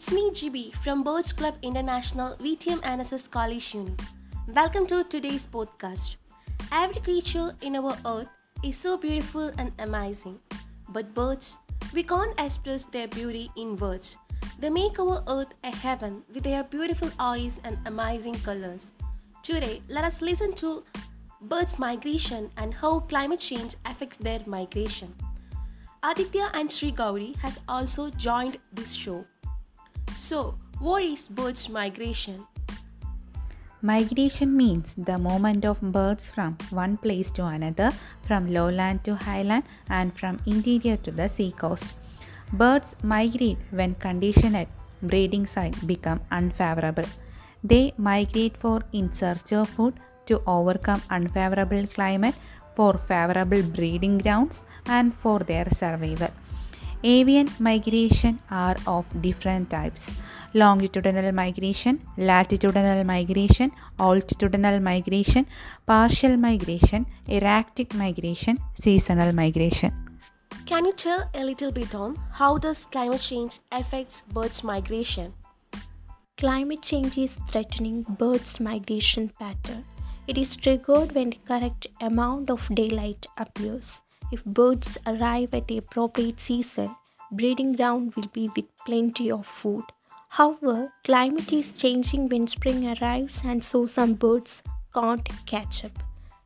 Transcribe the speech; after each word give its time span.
It's 0.00 0.10
me, 0.10 0.30
GB, 0.30 0.74
from 0.76 1.02
Birds 1.04 1.30
Club 1.30 1.56
International 1.60 2.34
VTM 2.36 2.80
NSS 2.80 3.30
College 3.30 3.74
Unit. 3.74 4.00
Welcome 4.48 4.86
to 4.86 5.04
today's 5.04 5.46
podcast. 5.46 6.16
Every 6.72 7.02
creature 7.02 7.52
in 7.60 7.76
our 7.76 7.94
earth 8.06 8.28
is 8.64 8.78
so 8.78 8.96
beautiful 8.96 9.52
and 9.58 9.72
amazing. 9.78 10.40
But 10.88 11.12
birds, 11.12 11.58
we 11.92 12.02
can't 12.02 12.32
express 12.40 12.86
their 12.86 13.08
beauty 13.08 13.50
in 13.58 13.76
words. 13.76 14.16
They 14.58 14.70
make 14.70 14.98
our 14.98 15.22
earth 15.28 15.52
a 15.64 15.76
heaven 15.76 16.22
with 16.32 16.44
their 16.44 16.64
beautiful 16.64 17.10
eyes 17.18 17.60
and 17.64 17.76
amazing 17.84 18.36
colors. 18.36 18.92
Today, 19.42 19.82
let 19.90 20.04
us 20.04 20.22
listen 20.22 20.54
to 20.64 20.82
birds' 21.42 21.78
migration 21.78 22.50
and 22.56 22.72
how 22.72 23.00
climate 23.00 23.40
change 23.40 23.74
affects 23.84 24.16
their 24.16 24.40
migration. 24.46 25.14
Aditya 26.02 26.52
and 26.54 26.72
Sri 26.72 26.90
Gauri 26.90 27.34
has 27.42 27.60
also 27.68 28.08
joined 28.08 28.56
this 28.72 28.94
show. 28.94 29.26
So, 30.14 30.56
what 30.78 31.02
is 31.02 31.28
birds' 31.28 31.68
migration? 31.68 32.46
Migration 33.82 34.56
means 34.56 34.94
the 34.94 35.18
movement 35.18 35.64
of 35.64 35.80
birds 35.80 36.30
from 36.30 36.58
one 36.70 36.96
place 36.96 37.30
to 37.32 37.46
another, 37.46 37.92
from 38.24 38.52
lowland 38.52 39.04
to 39.04 39.14
highland, 39.14 39.64
and 39.88 40.12
from 40.12 40.38
interior 40.46 40.96
to 40.98 41.10
the 41.10 41.28
seacoast. 41.28 41.94
Birds 42.52 42.94
migrate 43.02 43.58
when 43.70 43.94
conditions 43.94 44.54
at 44.54 44.68
breeding 45.02 45.46
site 45.46 45.86
become 45.86 46.20
unfavorable. 46.30 47.08
They 47.64 47.94
migrate 47.96 48.56
for 48.56 48.82
in 48.92 49.12
search 49.12 49.52
of 49.52 49.68
food 49.68 49.94
to 50.26 50.42
overcome 50.46 51.02
unfavorable 51.08 51.86
climate, 51.86 52.34
for 52.74 52.98
favorable 53.08 53.62
breeding 53.62 54.18
grounds, 54.18 54.64
and 54.86 55.14
for 55.14 55.38
their 55.38 55.68
survival. 55.70 56.28
Avian 57.02 57.48
migration 57.58 58.38
are 58.50 58.76
of 58.86 59.06
different 59.22 59.70
types 59.70 60.06
longitudinal 60.52 61.32
migration, 61.32 62.00
latitudinal 62.16 63.04
migration, 63.04 63.70
altitudinal 63.98 64.82
migration, 64.82 65.46
partial 65.86 66.36
migration, 66.36 67.06
erratic 67.28 67.94
migration, 67.94 68.58
seasonal 68.74 69.32
migration. 69.32 69.92
Can 70.66 70.84
you 70.84 70.92
tell 70.92 71.30
a 71.34 71.44
little 71.44 71.72
bit 71.72 71.94
on 71.94 72.16
how 72.32 72.58
does 72.58 72.86
climate 72.86 73.20
change 73.20 73.60
affects 73.72 74.22
birds' 74.22 74.62
migration? 74.62 75.32
Climate 76.36 76.82
change 76.82 77.18
is 77.18 77.38
threatening 77.48 78.04
birds' 78.18 78.60
migration 78.60 79.30
pattern. 79.38 79.84
It 80.26 80.38
is 80.38 80.56
triggered 80.56 81.12
when 81.14 81.30
the 81.30 81.38
correct 81.46 81.86
amount 82.00 82.50
of 82.50 82.68
daylight 82.74 83.26
appears. 83.36 84.00
If 84.32 84.44
birds 84.44 84.96
arrive 85.06 85.54
at 85.54 85.68
the 85.68 85.78
appropriate 85.78 86.40
season, 86.40 86.94
breeding 87.32 87.72
ground 87.72 88.14
will 88.14 88.28
be 88.32 88.48
with 88.54 88.66
plenty 88.86 89.30
of 89.30 89.46
food. 89.46 89.84
However, 90.28 90.92
climate 91.04 91.52
is 91.52 91.72
changing 91.72 92.28
when 92.28 92.46
spring 92.46 92.86
arrives 92.86 93.42
and 93.44 93.64
so 93.64 93.86
some 93.86 94.14
birds 94.14 94.62
can't 94.94 95.28
catch 95.46 95.84
up. 95.84 95.98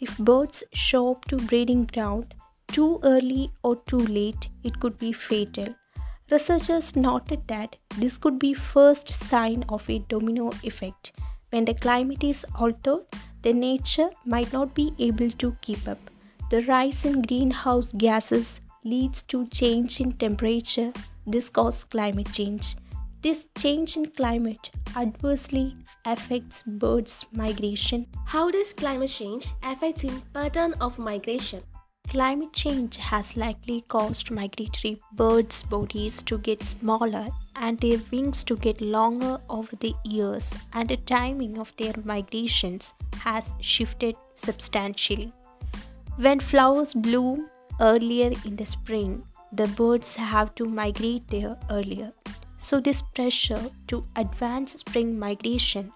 If 0.00 0.18
birds 0.18 0.64
show 0.72 1.12
up 1.12 1.24
to 1.26 1.36
breeding 1.36 1.84
ground 1.84 2.34
too 2.66 3.00
early 3.02 3.52
or 3.62 3.76
too 3.76 4.00
late, 4.00 4.48
it 4.64 4.80
could 4.80 4.98
be 4.98 5.12
fatal. 5.12 5.74
Researchers 6.30 6.94
noted 6.96 7.46
that 7.46 7.76
this 7.96 8.18
could 8.18 8.38
be 8.38 8.54
first 8.54 9.08
sign 9.08 9.64
of 9.68 9.88
a 9.88 10.00
domino 10.00 10.50
effect. 10.62 11.12
When 11.50 11.64
the 11.64 11.74
climate 11.74 12.24
is 12.24 12.44
altered, 12.54 13.06
the 13.42 13.52
nature 13.52 14.10
might 14.26 14.52
not 14.52 14.74
be 14.74 14.92
able 14.98 15.30
to 15.30 15.56
keep 15.62 15.86
up. 15.88 15.98
The 16.50 16.62
rise 16.62 17.04
in 17.04 17.20
greenhouse 17.20 17.92
gases 17.92 18.62
leads 18.82 19.22
to 19.24 19.46
change 19.48 20.00
in 20.00 20.12
temperature. 20.12 20.92
This 21.26 21.50
causes 21.50 21.84
climate 21.84 22.32
change. 22.32 22.74
This 23.20 23.48
change 23.58 23.98
in 23.98 24.06
climate 24.06 24.70
adversely 24.96 25.76
affects 26.06 26.62
birds' 26.62 27.26
migration. 27.32 28.06
How 28.24 28.50
does 28.50 28.72
climate 28.72 29.10
change 29.10 29.48
affect 29.62 30.04
in 30.04 30.22
pattern 30.32 30.72
of 30.80 30.98
migration? 30.98 31.64
Climate 32.08 32.54
change 32.54 32.96
has 32.96 33.36
likely 33.36 33.82
caused 33.82 34.30
migratory 34.30 34.98
birds' 35.12 35.62
bodies 35.62 36.22
to 36.22 36.38
get 36.38 36.64
smaller 36.64 37.28
and 37.56 37.78
their 37.80 37.98
wings 38.10 38.42
to 38.44 38.56
get 38.56 38.80
longer 38.80 39.38
over 39.50 39.76
the 39.76 39.92
years, 40.04 40.56
and 40.72 40.88
the 40.88 40.96
timing 40.96 41.58
of 41.58 41.76
their 41.76 41.92
migrations 42.04 42.94
has 43.18 43.52
shifted 43.60 44.16
substantially. 44.32 45.34
When 46.18 46.40
flowers 46.40 46.94
bloom 46.94 47.48
earlier 47.80 48.32
in 48.44 48.56
the 48.56 48.66
spring, 48.66 49.22
the 49.52 49.68
birds 49.68 50.16
have 50.16 50.54
to 50.56 50.64
migrate 50.66 51.28
there 51.28 51.56
earlier. 51.70 52.12
So, 52.58 52.80
this 52.80 53.00
pressure 53.00 53.70
to 53.86 54.04
advance 54.16 54.72
spring 54.72 55.18
migration 55.18 55.92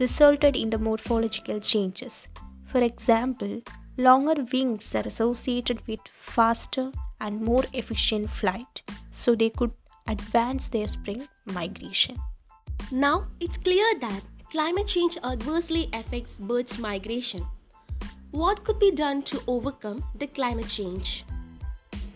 resulted 0.00 0.56
in 0.56 0.70
the 0.70 0.78
morphological 0.78 1.60
changes. 1.60 2.28
For 2.64 2.80
example, 2.80 3.60
Longer 3.98 4.44
wings 4.52 4.94
are 4.94 5.06
associated 5.06 5.86
with 5.86 6.00
faster 6.12 6.92
and 7.18 7.40
more 7.40 7.64
efficient 7.72 8.28
flight, 8.28 8.82
so 9.10 9.34
they 9.34 9.48
could 9.48 9.72
advance 10.06 10.68
their 10.68 10.86
spring 10.86 11.26
migration. 11.46 12.18
Now, 12.92 13.28
it's 13.40 13.56
clear 13.56 13.86
that 14.00 14.20
climate 14.52 14.86
change 14.86 15.16
adversely 15.24 15.88
affects 15.94 16.38
birds' 16.38 16.78
migration. 16.78 17.46
What 18.36 18.64
could 18.64 18.78
be 18.78 18.90
done 18.90 19.22
to 19.32 19.40
overcome 19.46 20.04
the 20.14 20.26
climate 20.26 20.68
change? 20.68 21.24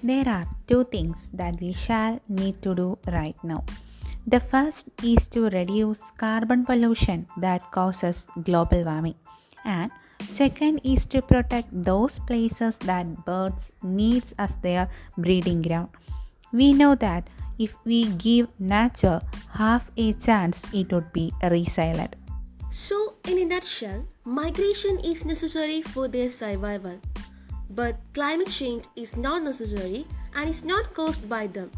There 0.02 0.28
are 0.28 0.46
two 0.68 0.84
things 0.84 1.30
that 1.32 1.56
we 1.62 1.72
shall 1.72 2.20
need 2.28 2.60
to 2.60 2.74
do 2.74 2.98
right 3.06 3.36
now. 3.42 3.64
The 4.26 4.40
first 4.40 4.90
is 5.02 5.26
to 5.28 5.48
reduce 5.48 6.02
carbon 6.18 6.66
pollution 6.66 7.26
that 7.38 7.64
causes 7.72 8.26
global 8.44 8.84
warming, 8.84 9.14
and 9.64 9.90
Second 10.28 10.82
is 10.84 11.06
to 11.06 11.22
protect 11.22 11.72
those 11.72 12.18
places 12.18 12.76
that 12.84 13.24
birds 13.24 13.72
needs 13.82 14.34
as 14.38 14.54
their 14.56 14.90
breeding 15.16 15.62
ground. 15.62 15.88
We 16.52 16.74
know 16.74 16.94
that 16.96 17.32
if 17.58 17.74
we 17.86 18.04
give 18.20 18.48
nature 18.58 19.22
half 19.56 19.90
a 19.96 20.12
chance, 20.12 20.64
it 20.74 20.92
would 20.92 21.14
be 21.14 21.32
resilient. 21.42 22.19
So, 22.72 23.16
in 23.26 23.36
a 23.38 23.44
nutshell, 23.44 24.06
migration 24.24 25.00
is 25.00 25.24
necessary 25.24 25.82
for 25.82 26.06
their 26.06 26.28
survival. 26.28 27.00
But 27.68 27.98
climate 28.14 28.48
change 28.48 28.84
is 28.94 29.16
not 29.16 29.42
necessary 29.42 30.06
and 30.36 30.48
is 30.48 30.64
not 30.64 30.94
caused 30.94 31.28
by 31.28 31.48
them. 31.48 31.72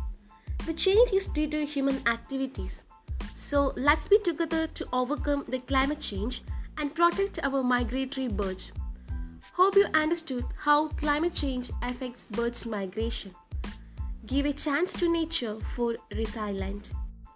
The 0.67 0.75
change 0.75 1.13
is 1.13 1.27
due 1.27 1.49
to 1.49 1.65
human 1.65 2.07
activities. 2.07 2.83
So, 3.33 3.73
let's 3.75 4.07
be 4.07 4.19
together 4.19 4.67
to 4.67 4.87
overcome 4.93 5.47
the 5.49 5.61
climate 5.61 6.01
change 6.01 6.43
and 6.77 6.95
protect 6.95 7.43
our 7.43 7.63
migratory 7.63 8.29
birds. 8.29 8.73
Hope 9.55 9.77
you 9.77 9.87
understood 9.95 10.45
how 10.59 10.89
climate 10.89 11.35
change 11.35 11.71
affects 11.83 12.29
birds' 12.29 12.67
migration. 12.67 13.35
Give 14.27 14.45
a 14.45 14.53
chance 14.53 14.93
to 14.97 15.11
nature 15.11 15.59
for 15.59 15.97
resilience. 16.15 16.93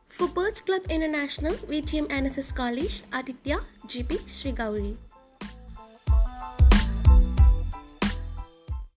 For 0.07 0.29
Birds 0.29 0.61
Club 0.63 0.83
International, 0.89 1.55
VTM 1.67 2.07
NSS 2.07 2.55
College, 2.55 3.03
Aditya, 3.13 3.59
GP, 3.87 4.23
Sri 4.29 4.53
Gauri. 4.53 4.97